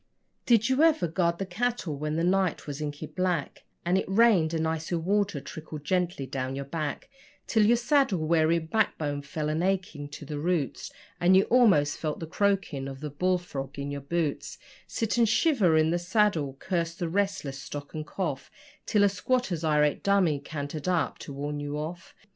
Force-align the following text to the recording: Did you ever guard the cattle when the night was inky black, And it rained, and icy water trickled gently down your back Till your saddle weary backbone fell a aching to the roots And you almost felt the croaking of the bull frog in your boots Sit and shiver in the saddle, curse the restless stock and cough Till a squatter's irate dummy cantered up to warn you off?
Did 0.47 0.67
you 0.67 0.81
ever 0.81 1.07
guard 1.07 1.37
the 1.37 1.45
cattle 1.45 1.95
when 1.95 2.15
the 2.15 2.23
night 2.23 2.65
was 2.65 2.81
inky 2.81 3.05
black, 3.05 3.65
And 3.85 3.99
it 3.99 4.09
rained, 4.09 4.51
and 4.51 4.67
icy 4.67 4.95
water 4.95 5.39
trickled 5.39 5.83
gently 5.85 6.25
down 6.25 6.55
your 6.55 6.65
back 6.65 7.07
Till 7.45 7.63
your 7.67 7.77
saddle 7.77 8.17
weary 8.17 8.57
backbone 8.57 9.21
fell 9.21 9.47
a 9.47 9.63
aching 9.63 10.09
to 10.09 10.25
the 10.25 10.39
roots 10.39 10.91
And 11.19 11.37
you 11.37 11.43
almost 11.51 11.99
felt 11.99 12.19
the 12.19 12.25
croaking 12.25 12.87
of 12.87 12.99
the 13.01 13.11
bull 13.11 13.37
frog 13.37 13.77
in 13.77 13.91
your 13.91 14.01
boots 14.01 14.57
Sit 14.87 15.19
and 15.19 15.29
shiver 15.29 15.77
in 15.77 15.91
the 15.91 15.99
saddle, 15.99 16.55
curse 16.57 16.95
the 16.95 17.07
restless 17.07 17.59
stock 17.59 17.93
and 17.93 18.03
cough 18.03 18.49
Till 18.87 19.03
a 19.03 19.07
squatter's 19.09 19.63
irate 19.63 20.01
dummy 20.01 20.39
cantered 20.39 20.87
up 20.87 21.19
to 21.19 21.31
warn 21.31 21.59
you 21.59 21.77
off? 21.77 22.15